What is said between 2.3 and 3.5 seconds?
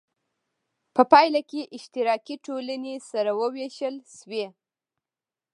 ټولنې سره